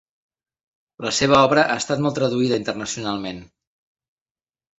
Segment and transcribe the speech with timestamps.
[1.05, 3.45] La seva obra ha estat molt traduïda internacionalment.